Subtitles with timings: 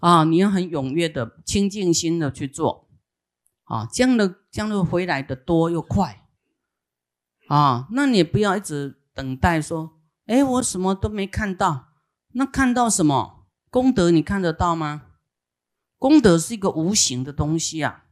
[0.00, 2.90] 啊，你要很踊跃的清净心的去做，
[3.64, 6.26] 啊，这样的这样的回来的多又快，
[7.48, 11.94] 啊，那你不要一直等待说，哎，我什么都没看到，
[12.32, 15.06] 那看到什么功德你看得到吗？
[15.98, 18.06] 功德是一个无形的东西啊，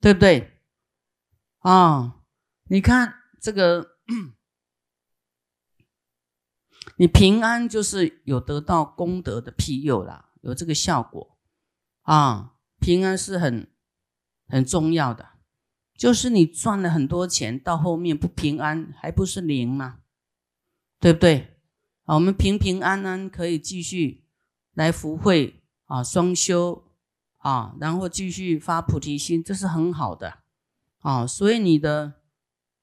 [0.00, 0.60] 对不对？
[1.58, 2.20] 啊，
[2.70, 3.96] 你看这个。
[6.98, 11.38] 你平安就是有得到功德的庇佑啦，有这个效果
[12.02, 12.54] 啊！
[12.78, 13.70] 平安是很
[14.46, 15.30] 很重要的，
[15.96, 20.00] 就是你赚了很多钱，到后面不平安，还不是零吗？
[21.00, 21.56] 对不对？
[22.04, 24.24] 啊，我们平平安安可以继续
[24.74, 26.84] 来福慧啊，双修
[27.38, 30.38] 啊，然后继续发菩提心，这是很好的
[31.00, 31.26] 啊！
[31.26, 32.14] 所以你的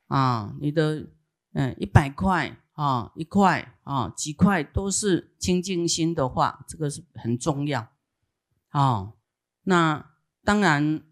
[0.07, 1.07] 啊，你的
[1.53, 2.57] 嗯，一百块。
[2.73, 7.89] 啊，一块啊，几块都是清净心的话，这个是很重要。
[8.69, 9.13] 啊，
[9.63, 10.11] 那
[10.43, 11.03] 当然，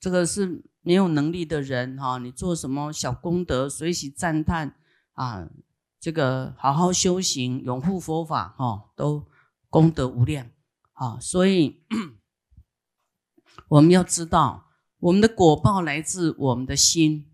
[0.00, 4.76] 这个是没有能力的人哈，你做什么小功德，随喜赞叹
[5.12, 5.48] 啊，
[6.00, 9.28] 这个好好修行，拥护佛法哈，都
[9.68, 10.50] 功德无量
[10.94, 11.20] 啊。
[11.20, 11.84] 所以
[13.68, 17.30] 我们要知道，我们的果报来自我们的心，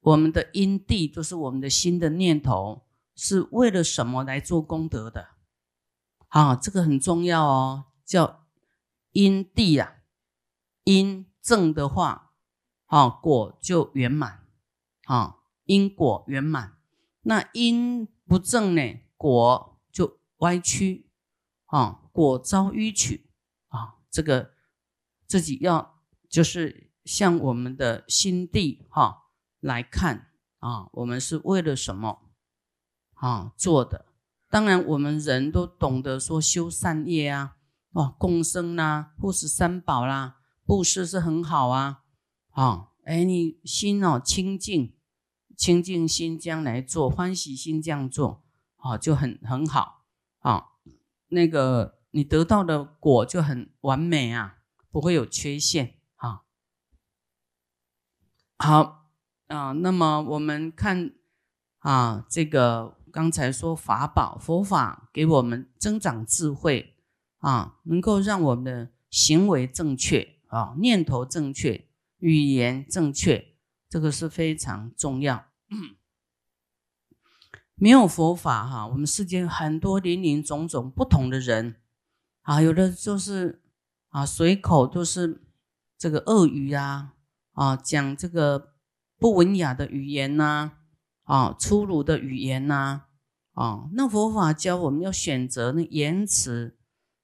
[0.00, 2.85] 我们的因地就是我们的心的念头。
[3.16, 5.30] 是为了什么来做功德的？
[6.28, 8.46] 啊，这个很重要哦，叫
[9.12, 9.94] 因地啊，
[10.84, 12.32] 因正的话，
[12.84, 14.46] 啊，果就圆满，
[15.04, 16.76] 啊，因果圆满。
[17.22, 21.08] 那因不正呢，果就歪曲，
[21.64, 23.30] 啊，果遭迂曲，
[23.68, 24.52] 啊，这个
[25.26, 32.25] 自己要就是向我们的心地哈来看啊，我们是为了什么？
[33.16, 34.06] 啊，做的
[34.48, 37.56] 当然，我们人都懂得说修善业啊，
[37.90, 42.04] 哦，共生啦，护持三宝啦，布施是很好啊。
[42.50, 44.94] 啊，哎，你心哦清净，
[45.56, 48.44] 清净心将来做，欢喜心这样做，
[48.76, 50.04] 啊，就很很好
[50.38, 50.68] 啊。
[51.28, 54.58] 那个你得到的果就很完美啊，
[54.90, 56.42] 不会有缺陷啊。
[58.58, 59.08] 好
[59.48, 61.12] 啊，那么我们看
[61.80, 62.95] 啊，这个。
[63.16, 66.94] 刚才说法宝佛法给我们增长智慧
[67.38, 71.86] 啊，能够让我们的行为正确啊，念头正确，
[72.18, 73.54] 语言正确，
[73.88, 75.46] 这个是非常重要。
[77.74, 81.76] 没有佛法哈，我们世间很多林林种种不同的人
[82.42, 83.62] 啊，有的就是
[84.10, 85.42] 啊随口都是
[85.96, 87.14] 这个恶语呀
[87.52, 88.74] 啊，讲这个
[89.18, 90.72] 不文雅的语言呐，
[91.26, 93.02] 啊粗鲁的语言呐。
[93.52, 96.76] 啊，那佛法教我们要选择那言辞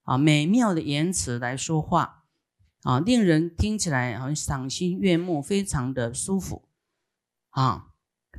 [0.05, 2.25] 啊，美妙的言辞来说话
[2.85, 6.67] 啊，令人听起来好像赏心悦目，非常的舒服
[7.51, 7.89] 啊，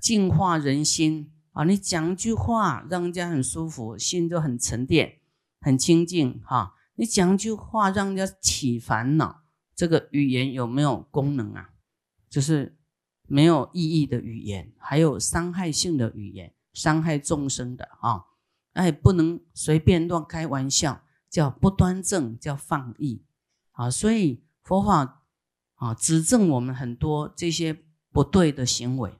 [0.01, 1.65] 净化人心啊。
[1.65, 5.19] 你讲一句话，让人家很舒服，心就很沉淀、
[5.61, 6.73] 很清净哈。
[6.95, 9.43] 你讲一句话，让人家起烦恼，
[9.75, 11.69] 这个语言有没有功能啊？
[12.27, 12.75] 就是
[13.33, 16.53] 没有意义的语言，还有伤害性的语言。
[16.71, 18.25] 伤害众生的啊，
[18.73, 23.23] 哎，不能随便乱开玩笑，叫不端正，叫放逸
[23.71, 23.89] 啊。
[23.89, 25.23] 所以佛法
[25.75, 27.75] 啊，指正我们很多这些
[28.11, 29.19] 不对的行为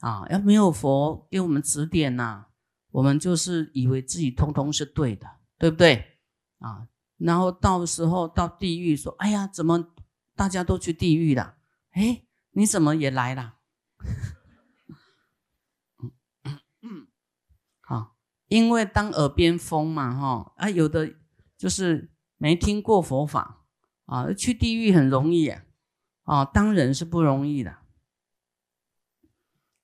[0.00, 0.24] 啊。
[0.30, 2.46] 要没有佛给我们指点呐，
[2.90, 5.28] 我们就是以为自己通通是对的，
[5.58, 6.18] 对不对
[6.58, 6.88] 啊？
[7.18, 9.84] 然后到时候到地狱说，哎呀，怎么
[10.36, 11.56] 大家都去地狱了？
[11.90, 12.23] 哎，
[12.54, 13.58] 你怎么也来了？
[18.48, 21.16] 因为当耳边风嘛，哈啊，有的
[21.56, 23.64] 就是没听过佛法
[24.04, 25.64] 啊，去地狱很容易啊，
[26.22, 27.78] 啊，当人是不容易的，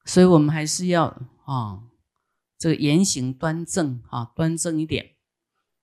[0.04, 1.06] 所以我们还是要
[1.46, 1.84] 啊，
[2.58, 5.16] 这个言行端正啊，端正一点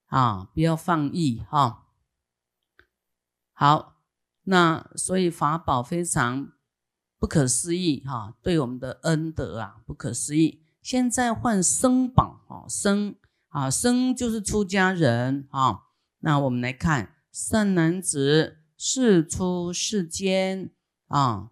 [0.05, 1.87] 啊，不要放逸哈。
[3.51, 3.97] 好，
[4.43, 6.53] 那所以法宝非常
[7.19, 10.63] 不可思议哈，对我们的恩德啊，不可思议。
[10.81, 13.15] 现在换僧宝啊，僧
[13.49, 15.85] 啊，僧就是出家人啊。
[16.19, 20.71] 那我们来看，善男子世出世间
[21.07, 21.51] 啊，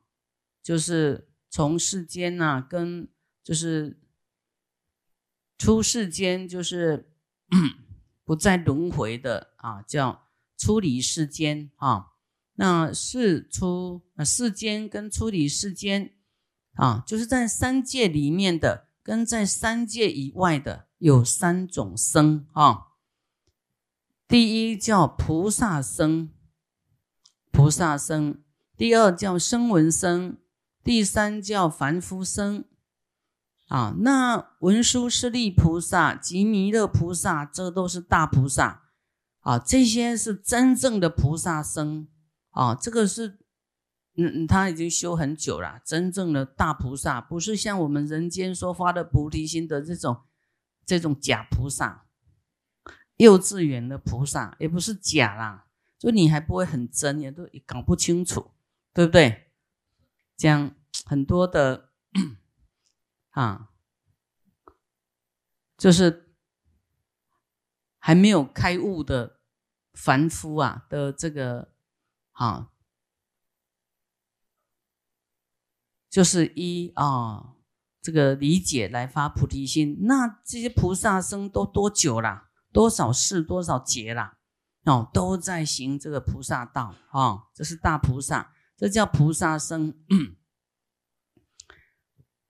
[0.62, 3.10] 就是从世间呐，跟
[3.44, 4.00] 就是
[5.58, 7.12] 出世间，就是
[8.24, 10.28] 不再轮回的啊，叫
[10.58, 12.14] 出离世间啊。
[12.56, 16.14] 那世出，世间跟出离世间
[16.74, 18.86] 啊，就是在三界里面的。
[19.06, 22.88] 跟在三界以外的有三种生啊，
[24.28, 26.32] 第一叫菩萨生，
[27.52, 28.42] 菩萨生；
[28.76, 30.38] 第二叫声闻生；
[30.84, 32.66] 第三叫凡夫生。
[33.68, 38.86] 啊，那文殊师利菩萨及弥勒菩萨，这都是大菩萨
[39.42, 42.08] 啊，这些是真正的菩萨生
[42.56, 43.38] 啊，这个是，
[44.16, 50.24] 嗯，他已经修很久了，真正的大菩萨，不是像我们人间说发的菩提心的这种
[50.86, 52.08] 这种假菩萨，
[53.18, 55.68] 幼稚园的菩萨，也不是假啦，
[56.00, 58.52] 就你还不会很真，也都搞不清楚，
[58.94, 59.52] 对不对？
[60.38, 60.76] 这样
[61.06, 61.92] 很多的。
[63.32, 63.72] 啊，
[65.78, 66.34] 就是
[68.00, 69.42] 还没有开悟的
[69.94, 71.75] 凡夫啊的这个
[72.36, 72.70] 啊，
[76.10, 77.56] 就是一啊
[78.02, 79.98] 这个理解来发菩提心。
[80.04, 82.44] 那这些菩萨生都多久了？
[82.72, 84.38] 多少世多少劫了？
[84.84, 89.96] 哦，都在行这个菩萨道啊，这是大菩萨，这叫菩萨生。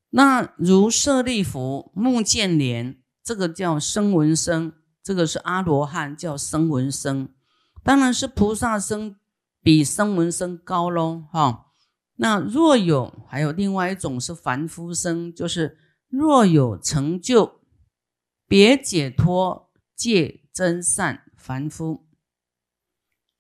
[0.09, 4.73] 那如舍利弗、目犍连，这个叫声闻生，
[5.03, 7.33] 这个是阿罗汉叫声闻生，
[7.83, 9.17] 当然是菩萨生
[9.65, 11.71] 比声闻生高喽，哈。
[12.17, 17.61] 那若有还有另外一种是凡夫生，就是若有成就
[18.47, 22.05] 别解脱戒真善凡夫，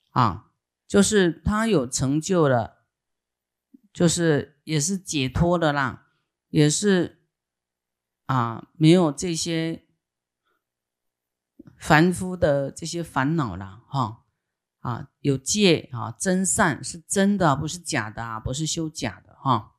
[0.09, 0.49] 啊，
[0.87, 2.87] 就是他有成就了，
[3.93, 6.07] 就是也是解脱的啦。
[6.49, 7.23] 也是
[8.25, 9.85] 啊，没有这些
[11.77, 14.25] 凡夫的这些烦恼了哈
[14.79, 19.73] 啊，有戒啊，真善是真的，不是假的啊，不是修假的哈。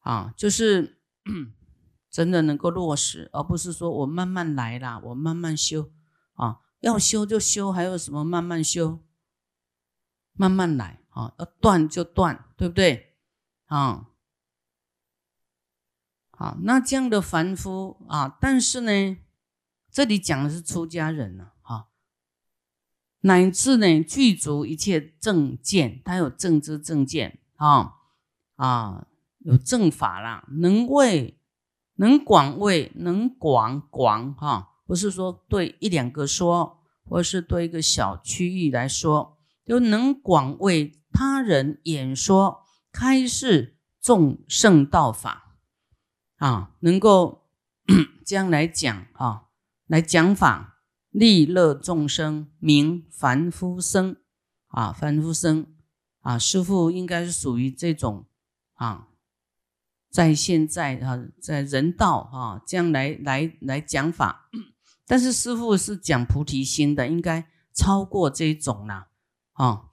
[0.00, 1.00] 啊，就是
[2.10, 5.90] 真的能够落实，而不是说我慢慢来啦，我慢慢修
[6.34, 9.02] 啊，要修就修，还有什么慢慢修，
[10.34, 13.16] 慢慢来啊，要断就断，对不对？
[13.64, 14.10] 啊？
[16.32, 19.16] 好，那这样的凡夫啊，但是呢，
[19.90, 21.51] 这里讲的是出家人呢，
[23.22, 27.94] 乃至呢具足一切正见，他有正知正见啊
[28.56, 29.06] 啊，
[29.38, 31.38] 有正法啦，能为
[31.96, 45.56] 能广为能广广哈，不是说对一两个说，或是对一个小区域来说，就能广为他人演说开示众圣道法。
[46.38, 47.46] 啊，能够
[48.26, 49.44] 这样来讲啊，
[49.86, 50.81] 来讲法，
[51.12, 54.16] 利乐众生，名凡夫生
[54.68, 55.66] 啊，凡夫生
[56.20, 58.26] 啊，师父应该是属于这种
[58.72, 59.08] 啊，
[60.10, 64.48] 在现在啊，在人道啊，这样来来来讲法，
[65.06, 69.08] 但是师父是讲菩提心的，应该超过这种啦，
[69.52, 69.84] 啊。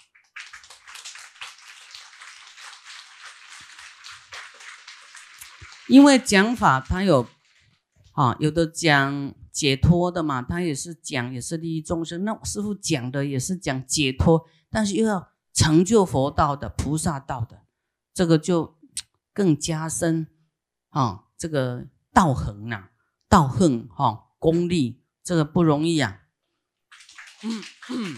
[5.89, 7.27] 因为讲法，他有
[8.13, 12.23] 啊，有的讲解脱的嘛，他也是讲，也是利益众生。
[12.23, 17.65] 那师傅讲的也是讲解脱，但是又要成就佛道的菩萨道的，
[18.13, 18.79] 这个就
[19.33, 20.27] 更加深
[20.91, 22.91] 啊，这个道恒呐，
[23.27, 26.21] 道恒哈，功力这个不容易啊。
[27.44, 28.15] 嗯嗯，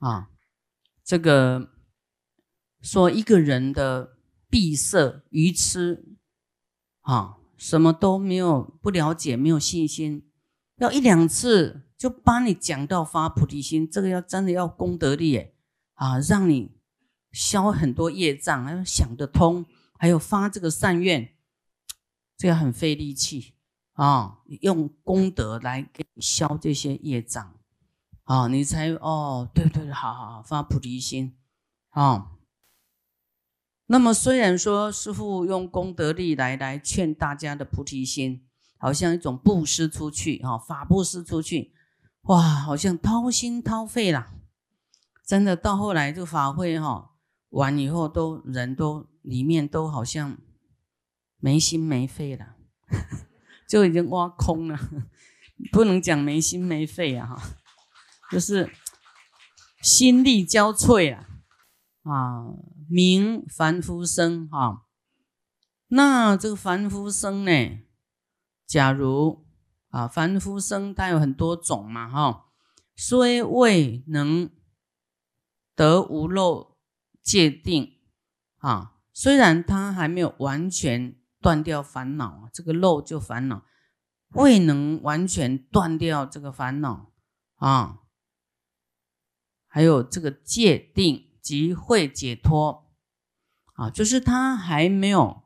[0.00, 0.28] 啊，
[1.02, 1.72] 这个。
[2.82, 4.16] 说一个人的
[4.48, 6.15] 闭塞愚痴
[7.06, 10.28] 啊，什么都没有，不了解，没有信心，
[10.78, 15.54] 要一两次就帮你讲到发菩提心，这个要真的要功德力诶
[15.94, 16.72] 啊，让你
[17.30, 19.64] 消很多业障，还要想得通，
[19.96, 21.30] 还有发这个善愿，
[22.36, 23.54] 这个很费力气。
[23.92, 27.54] 啊，用功德来给你消这些业障。
[28.24, 31.38] 啊，你才哦，对对对，好好好，发菩提心。
[31.90, 32.32] 啊。
[33.88, 38.44] 那么虽然说师父用功德力来来劝大家的菩提心，
[38.78, 41.72] 好像一种布施出去哈，法布施出去，
[42.22, 44.32] 哇，好像掏心掏肺啦。
[45.24, 47.12] 真的到后来这个法会哈
[47.50, 50.36] 完以后，都人都里面都好像
[51.38, 52.56] 没心没肺了，
[53.68, 54.78] 就已经挖空了。
[55.72, 57.42] 不能讲没心没肺啊，哈，
[58.30, 58.70] 就是
[59.80, 61.25] 心力交瘁啊。
[62.08, 62.54] 啊，
[62.88, 64.86] 名凡夫生哈，
[65.88, 67.80] 那这个凡夫生呢？
[68.64, 69.44] 假如
[69.88, 72.46] 啊，凡夫生它有很多种嘛哈，
[72.94, 74.48] 虽未能
[75.74, 76.76] 得无漏
[77.22, 77.98] 界定
[78.58, 83.64] 啊，虽然他还没有完全断掉烦恼，这个漏就烦恼，
[84.34, 87.12] 未能完全断掉这个烦恼
[87.56, 88.00] 啊，
[89.66, 92.90] 还有这个界定即会解脱
[93.74, 95.44] 啊，就是他还没有，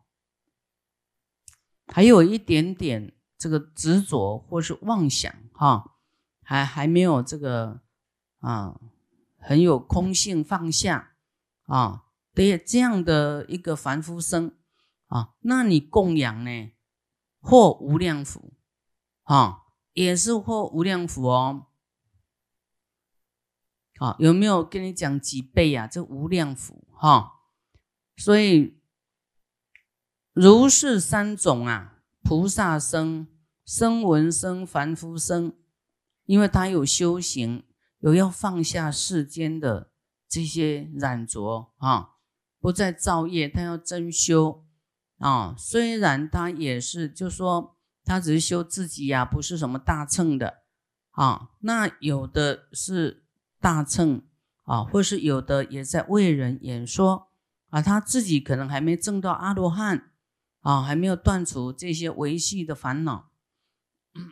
[1.88, 5.97] 还有一点点这个执着或是妄想哈，
[6.42, 7.83] 还还没有这个
[8.38, 8.80] 啊，
[9.37, 11.12] 很有空性放下
[11.64, 12.07] 啊。
[12.33, 14.57] 的这样的一个凡夫生
[15.09, 16.71] 啊，那你供养呢，
[17.40, 18.54] 获无量福
[19.25, 21.66] 啊，也是获无量福哦。
[24.00, 25.87] 啊，有没有跟你讲几倍呀？
[25.87, 27.33] 这无量福哈，
[28.16, 28.80] 所以
[30.33, 33.28] 如是三种啊，菩萨生、
[33.66, 35.54] 声闻生、凡夫生，
[36.25, 37.64] 因为他有修行，
[37.99, 39.92] 有要放下世间的
[40.26, 42.16] 这些染着啊。
[42.59, 44.66] 不再造业，他要真修
[45.16, 45.54] 啊！
[45.57, 50.64] 虽然他也是，就说他只是修自己呀，不是什么大乘的
[51.12, 51.52] 啊。
[51.61, 53.25] 那有的是
[53.61, 54.23] 大乘
[54.64, 57.29] 啊，或是有的也在为人演说
[57.69, 60.11] 啊，他自己可能还没证到阿罗汉
[60.61, 63.31] 啊，还没有断除这些维系的烦恼。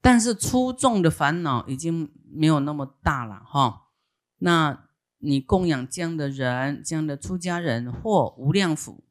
[0.00, 3.88] 但是粗重的烦恼已经没有那么大了哈。
[4.38, 4.84] 那。
[5.26, 9.02] 你供养这样的人，这样的出家人，或无量福，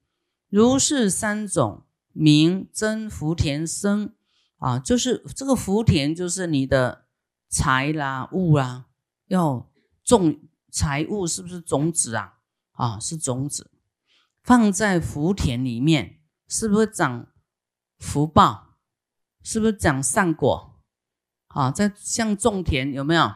[0.48, 4.14] 如是三种名真福田生
[4.64, 7.06] 啊，就是这个福田，就是你的
[7.50, 8.86] 财啦物啦，
[9.28, 9.70] 要
[10.06, 10.40] 种
[10.72, 12.36] 财物，是不是种子啊？
[12.72, 13.70] 啊，是种子，
[14.42, 17.28] 放在福田里面，是不是长
[18.00, 18.78] 福报？
[19.44, 20.82] 是不是长善果？
[21.48, 23.34] 啊，在像种田有没有？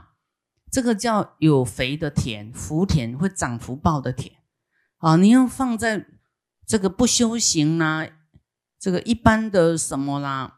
[0.72, 4.34] 这个叫有肥的田，福田会长福报的田，
[5.00, 6.08] 啊，你要放在
[6.66, 8.08] 这个不修行啦，
[8.80, 10.57] 这个一般的什么啦，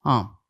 [0.00, 0.40] 啊，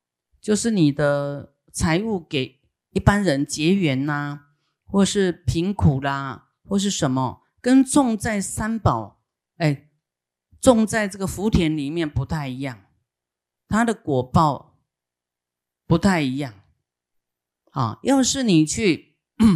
[0.41, 4.47] 就是你的财物给一般人结缘呐，
[4.85, 9.23] 或是贫苦啦，或是什么，跟种在三宝，
[9.57, 9.89] 哎，
[10.61, 12.85] 种在这个福田里面不太一样，
[13.69, 14.79] 它的果报
[15.87, 16.55] 不太一样。
[17.73, 19.17] 啊，要是你去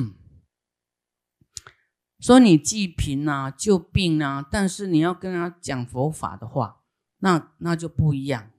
[2.21, 6.85] 说你济贫啊、救病啊，但是你要跟他讲佛法的话，
[7.19, 8.53] 那那就不一样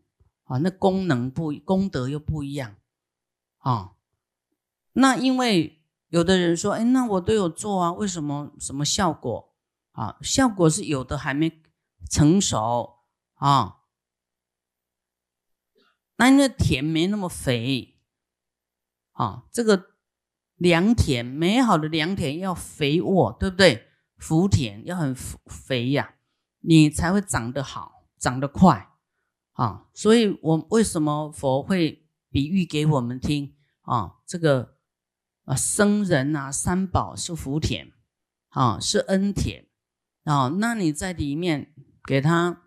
[0.46, 2.78] 啊，那功能不功德又不一样
[3.58, 3.94] 啊。
[4.94, 9.54] 那因为有的人说，哎，那我都有做啊，为什么什么效果
[9.92, 10.18] 啊？
[10.22, 11.62] 效果是有的还没
[12.10, 13.00] 成熟
[13.36, 13.82] 啊，
[16.16, 17.92] 那那田没那么肥。
[19.12, 19.92] 啊，这个
[20.56, 23.88] 良田，美好的良田要肥沃，对不对？
[24.18, 26.16] 福田要很肥呀，
[26.60, 28.92] 你才会长得好，长得快
[29.55, 29.88] 啊。
[29.93, 34.15] 所以，我为什么佛会比喻给我们听啊？
[34.25, 34.75] 这个
[35.43, 37.91] 啊，生人啊，三宝是福田
[38.50, 39.65] 啊，是恩田
[40.24, 40.47] 啊。
[40.59, 41.74] 那你在里面
[42.05, 42.62] 给他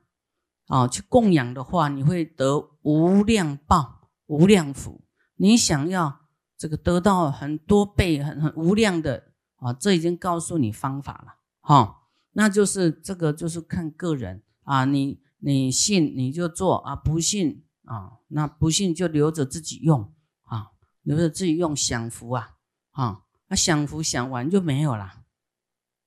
[0.66, 5.00] 啊去供养的话，你会得无量报、无量福。
[5.36, 6.26] 你想要。
[6.60, 12.08] 这个得到很多倍、很很无量的啊，这已经告诉你方法了哈。
[12.32, 14.84] 那就是这个，就是看个人啊。
[14.84, 22.56] 你你信你就做啊，不信啊，那不信就留着自己用啊，留着自己用享福啊
[22.90, 25.24] 啊，那享福享完就没有了。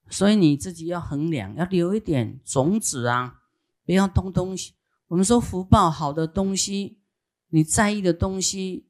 [0.10, 3.42] 所以你自己要衡量，要留一点种子啊，
[3.86, 4.74] 不要东东西。
[5.08, 7.02] 我们说福报好的东西，
[7.50, 8.88] 你在意的东西。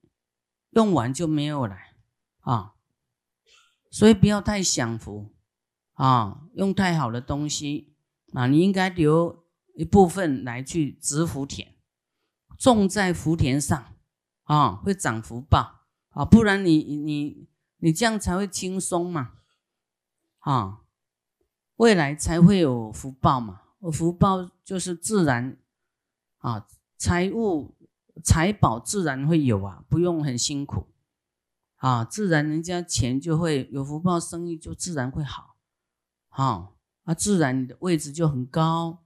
[0.73, 1.75] 用完就没有了
[2.39, 2.75] 啊，
[3.89, 5.35] 所以不要太享福
[5.95, 7.93] 啊，用太好的东西
[8.31, 9.40] 啊，你应该留
[9.75, 11.67] 一部分来去植福田，
[12.57, 13.93] 种在福田上
[14.43, 17.47] 啊，会长福报啊，不然你你
[17.77, 19.33] 你这样才会轻松嘛
[20.39, 20.81] 啊，
[21.77, 23.61] 未来才会有福报嘛，
[23.91, 25.57] 福报就是自然
[26.37, 27.75] 啊，财物。
[28.23, 30.85] 财宝自然会有啊，不用很辛苦
[31.77, 35.55] 啊，自然人家钱就会有福报，生意就自然会好，
[36.27, 36.71] 啊，
[37.03, 39.00] 啊，自然你的位置就很高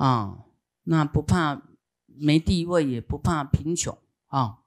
[0.00, 0.46] 啊，
[0.84, 1.60] 那不怕
[2.06, 4.60] 没地位，也不怕贫穷啊，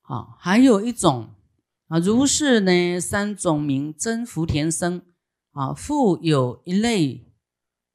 [0.00, 1.34] 好，还有一种
[1.88, 5.02] 啊，如是呢，三种名真福田生。
[5.50, 7.26] 啊，复有一类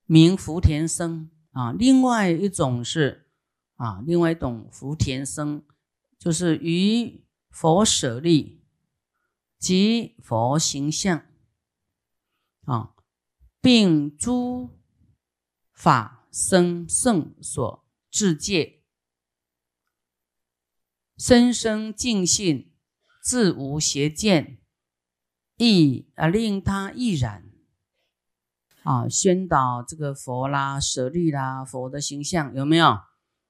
[0.06, 1.32] 名福田生。
[1.52, 3.32] 啊，另外一种是。
[3.78, 5.64] 啊，另外一种福田生，
[6.20, 8.64] 就是于佛舍利
[9.58, 11.24] 及佛形象，
[12.66, 12.96] 啊，
[13.62, 14.70] 并诸
[15.78, 18.82] 法生圣所智界，
[21.16, 22.74] 生生净信，
[23.22, 24.58] 自无邪见，
[25.58, 27.46] 亦啊令他亦然。
[28.82, 32.98] 啊，宣导这个佛啦、舍利啦、佛的形象有没有？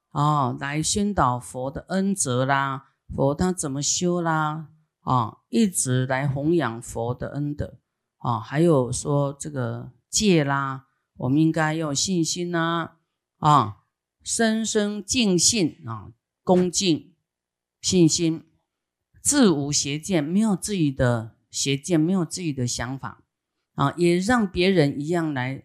[0.10, 4.68] 哦，来宣导佛的恩泽啦，佛他怎么修啦？
[5.00, 7.80] 啊，一直来弘扬佛的恩德
[8.18, 10.87] 啊，还有说这个戒啦，
[11.18, 12.92] 我们应该要有信心呐，
[13.38, 13.84] 啊，
[14.24, 16.12] 深深敬信啊，
[16.44, 17.14] 恭敬
[17.82, 18.44] 信心，
[19.22, 23.24] 自无邪见，没有自己的邪见，没有自己的想法。
[23.74, 25.64] 啊，也让别人一样来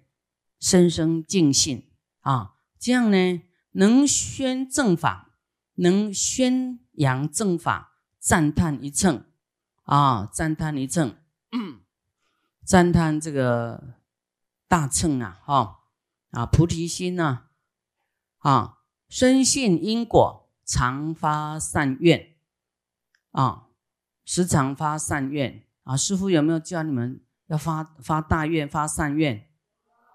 [0.60, 1.90] 深深敬信
[2.20, 3.40] 啊，这样呢，
[3.70, 5.34] 能宣正法，
[5.76, 9.24] 能宣扬正法，赞叹一乘
[9.84, 11.16] 啊，赞叹一乘，
[12.62, 13.94] 赞叹这个
[14.72, 15.80] 大乘啊，哈
[16.30, 17.42] 啊，菩提心呐，
[18.38, 22.34] 啊，深信因果，常发善愿
[23.32, 23.66] 啊，
[24.24, 27.22] 时常发善愿啊，师傅有没有教你们？
[27.48, 29.46] 要发发大愿，发善愿，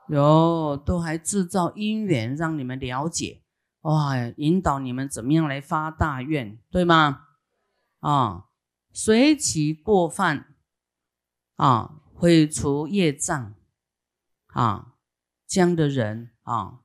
[0.08, 3.44] 有都还制造因缘，让你们了解，
[3.82, 7.28] 哇，引导你们怎么样来发大愿，对吗？
[8.00, 8.46] 啊，
[8.92, 10.56] 随其过犯，
[11.58, 13.54] 啊，毁除业障，
[14.48, 14.94] 啊，
[15.48, 16.80] 这样的人啊，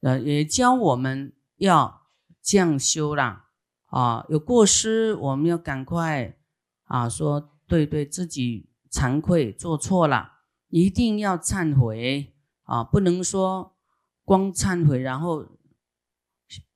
[0.00, 2.06] 呃，也教我们要
[2.42, 3.50] 这样修啦，
[3.86, 6.36] 啊，有过失，我们要赶快
[6.84, 8.68] 啊，说对对自己。
[8.92, 10.32] 惭愧做错了，
[10.68, 12.84] 一定要忏悔啊！
[12.84, 13.74] 不能说
[14.22, 15.46] 光忏悔，然后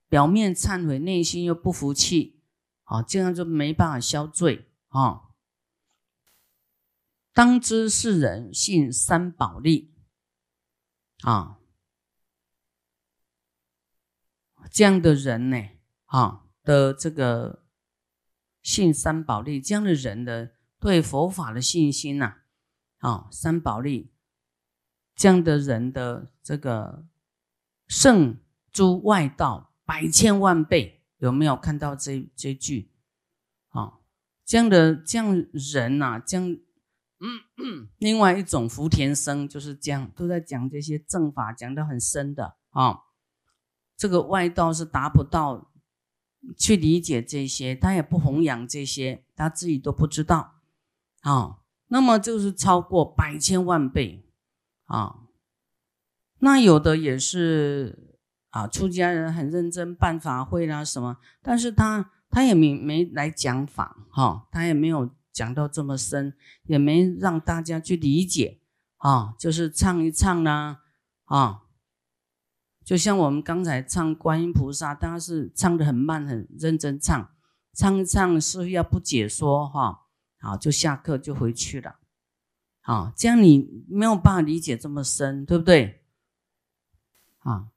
[0.08, 2.40] 表面忏悔，内心又不服气
[2.84, 5.24] 啊，这样就没办法消罪啊。
[7.36, 9.92] 当知世人信三宝力
[11.20, 11.58] 啊，
[14.70, 15.68] 这样的人呢，
[16.06, 17.66] 啊的这个
[18.62, 20.54] 信三宝力，这样的人的。
[20.78, 22.36] 对佛法的信心呐，
[22.98, 24.12] 啊，三宝力
[25.14, 27.06] 这样的人的这个
[27.88, 28.38] 胜
[28.70, 32.92] 诸外道百千万倍，有没有看到这这句？
[33.68, 34.00] 啊，
[34.44, 36.58] 这样的这样人呐，这样，
[37.18, 43.00] 嗯，另外一种福田生就是这样，都在讲这些正法，讲的很深的啊。
[43.96, 45.72] 这个外道是达不到
[46.58, 50.56] 去理解这些，他也不弘扬这些，他自己都不知道。
[51.22, 54.28] 啊，那么就是超过百千万倍
[54.84, 55.22] 啊！
[56.38, 58.18] 那有的也是
[58.50, 68.62] 啊，出家人很认真办法会啦什么，但是他他也没没来讲法哈，他也没有讲到这么深，也没让大家去理解
[68.96, 70.80] 啊，就是唱一唱啦
[71.24, 71.64] 啊，
[72.82, 77.30] 就像我们刚才唱观音菩萨，当然是唱的很慢很认真唱，
[77.74, 80.06] 唱一唱是要不解说哈。
[80.38, 81.96] 好，就下课就回去了。
[82.80, 86.02] 好，这样你没有办法理解这么深，对不对？
[87.40, 87.68] 啊，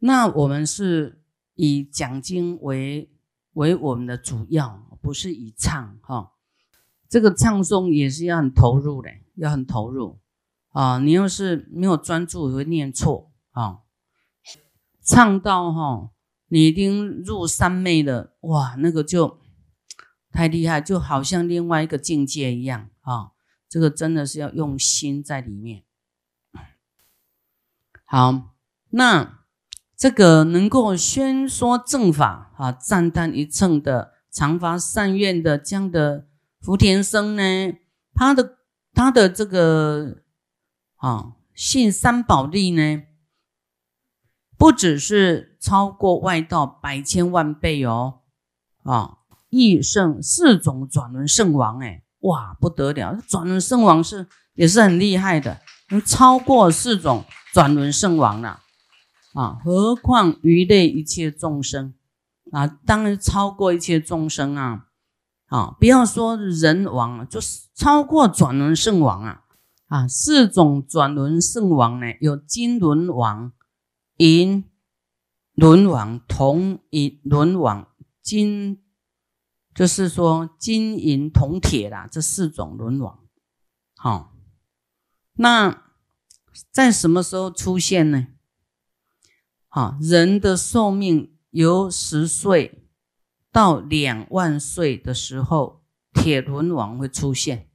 [0.00, 3.10] 那我们是以讲经为
[3.54, 6.32] 为我们的主要，不是以唱哈。
[7.14, 10.18] 这个唱诵也是要很投入的，要很投入
[10.70, 10.98] 啊。
[10.98, 13.82] 你要是没有专注，会念错啊。
[15.00, 16.10] 唱到哈，
[16.48, 19.38] 你已经入三昧了，哇，那个就。
[20.32, 23.30] 太厉害，就好像另外一个境界一样啊！
[23.68, 25.84] 这个真的是要用心在里面。
[28.04, 28.56] 好，
[28.90, 29.44] 那
[29.96, 36.26] 这个能够宣说正法啊，赞叹一乘的常发善愿的这样的
[36.64, 37.76] 福田生呢，
[38.14, 38.56] 他的
[38.94, 40.22] 他的这个
[40.96, 43.02] 啊信三宝力呢，
[44.56, 48.20] 不只是超过外道百千万倍哦
[48.82, 49.18] 啊！
[49.50, 53.18] 异圣四种转轮圣王，哎，哇，不得了！
[53.28, 55.60] 转轮圣王是也是很厉害的，
[56.06, 58.60] 超过四种转轮圣王了
[59.34, 59.58] 啊！
[59.62, 61.92] 何况鱼类一切众生
[62.52, 64.86] 啊，当然超过一切众生啊！
[65.46, 69.44] 啊，不要说人王，就是超过转轮圣王啊！
[69.86, 73.52] 啊，四种转轮圣王呢，有金轮王、
[74.16, 74.64] 银
[75.54, 77.88] 轮王、铜银轮王、
[78.22, 78.80] 金。
[79.74, 83.18] 就是说，金银铜铁啦，这四种轮王，
[83.96, 84.32] 好，
[85.32, 85.82] 那
[86.70, 88.28] 在什么时候出现呢？
[89.66, 92.83] 好，人的寿命由十岁
[93.54, 97.70] 到两万岁的时候，铁轮王会出现。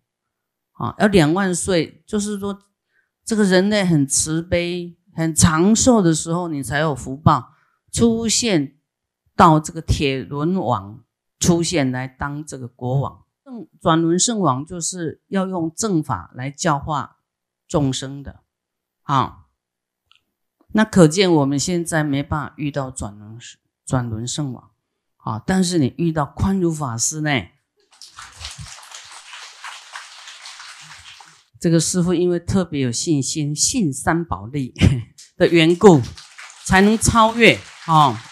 [0.74, 2.60] 啊，要两万岁，就是说
[3.24, 7.54] 这个人类很慈悲、很长寿的时候，你才有福报
[7.94, 8.78] 出现
[9.38, 11.06] 到这个铁轮王
[11.40, 13.24] 出现来当这个国王。
[13.46, 17.20] 正转轮圣王就是要用正法来教化
[17.70, 18.42] 众生的，
[19.02, 19.46] 好。
[20.72, 23.40] 那可见我们现在没办法遇到转轮
[23.84, 24.70] 转轮圣王，
[25.20, 25.42] 啊！
[25.46, 27.30] 但是你遇到宽如法师呢？
[31.60, 34.74] 这个师傅因为特别有信心，信三宝力
[35.38, 36.02] 的缘故，
[36.66, 38.24] 才能超越啊。